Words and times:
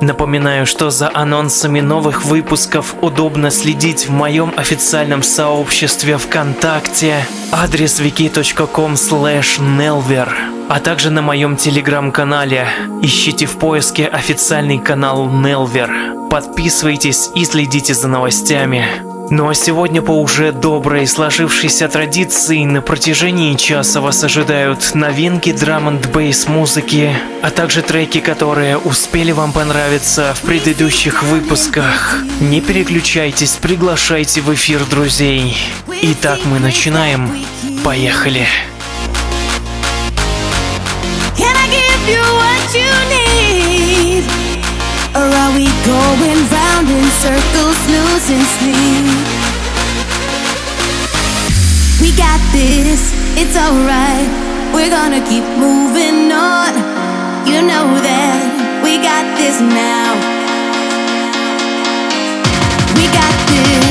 Напоминаю, 0.00 0.64
что 0.64 0.90
за 0.90 1.10
анонсами 1.12 1.80
новых 1.80 2.24
выпусков 2.24 2.94
удобно 3.02 3.50
следить 3.50 4.08
в 4.08 4.10
моем 4.10 4.52
официальном 4.56 5.22
сообществе 5.22 6.16
ВКонтакте, 6.16 7.26
адрес 7.52 8.00
wiki.com 8.00 8.94
nelver, 8.94 10.28
а 10.70 10.80
также 10.80 11.10
на 11.10 11.20
моем 11.20 11.56
телеграм-канале. 11.56 12.66
Ищите 13.02 13.44
в 13.44 13.58
поиске 13.58 14.06
официальный 14.06 14.78
канал 14.78 15.28
Nelver. 15.28 16.28
Подписывайтесь 16.30 17.28
и 17.34 17.44
следите 17.44 17.92
за 17.92 18.08
новостями. 18.08 19.09
Ну 19.32 19.48
а 19.48 19.54
сегодня 19.54 20.02
по 20.02 20.10
уже 20.20 20.50
доброй 20.50 21.06
сложившейся 21.06 21.86
традиции 21.86 22.64
на 22.64 22.82
протяжении 22.82 23.54
часа 23.54 24.00
вас 24.00 24.24
ожидают 24.24 24.92
новинки 24.96 25.52
драм 25.52 25.86
н 25.86 25.98
бейс 26.12 26.48
музыки, 26.48 27.16
а 27.40 27.50
также 27.50 27.82
треки, 27.82 28.18
которые 28.18 28.76
успели 28.76 29.30
вам 29.30 29.52
понравиться 29.52 30.34
в 30.34 30.40
предыдущих 30.40 31.22
выпусках. 31.22 32.16
Не 32.40 32.60
переключайтесь, 32.60 33.52
приглашайте 33.52 34.40
в 34.40 34.52
эфир 34.52 34.84
друзей. 34.84 35.56
Итак, 36.02 36.40
мы 36.44 36.58
начинаем. 36.58 37.30
Поехали. 37.84 38.48
Can 41.38 41.54
I 41.56 41.68
give 41.70 42.02
you 42.08 42.22
what 42.40 42.74
you 42.74 42.90
need? 43.14 44.24
Or 45.14 45.22
are 45.22 45.52
we 45.54 45.68
going 45.86 46.32
in 46.32 46.59
circles, 47.20 47.76
losing 47.92 48.40
sleep? 48.56 49.04
We 52.00 52.16
got 52.16 52.40
this, 52.50 53.12
it's 53.36 53.56
alright. 53.60 54.30
We're 54.72 54.88
gonna 54.88 55.20
keep 55.28 55.44
moving 55.60 56.32
on. 56.32 56.72
You 57.44 57.60
know 57.60 57.86
that 58.08 58.80
we 58.82 58.96
got 59.04 59.24
this 59.36 59.60
now. 59.60 60.16
We 62.96 63.04
got 63.12 63.34
this, 63.52 63.89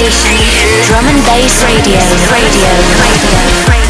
Drum 0.00 1.04
and 1.04 1.22
Bass 1.26 1.62
Radio. 1.62 2.00
Radio. 2.32 2.70
Radio. 3.68 3.89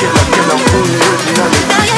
kill, 0.00 0.10
I 0.10 0.24
kill, 0.32 0.50
I'm 0.50 0.58
fooling 0.58 0.92
with 0.96 1.36
none 1.36 1.89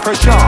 for 0.00 0.14
sure. 0.14 0.47